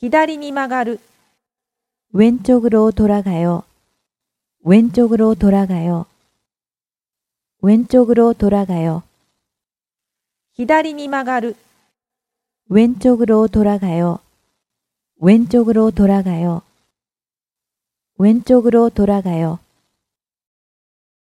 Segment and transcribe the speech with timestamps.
[0.00, 0.98] 左に曲がる
[2.14, 3.64] 왼쪽으로 돌아가 요.
[4.64, 6.06] 왼쪽으로 돌아가 요.
[7.60, 9.02] 왼쪽으로 돌아가 요.
[10.56, 11.54] 左に曲がる
[12.70, 14.20] 왼쪽으로 돌아가 요.
[15.20, 16.62] 왼쪽으로 돌아가 요.
[18.16, 19.60] 왼쪽으로 돌아가 요.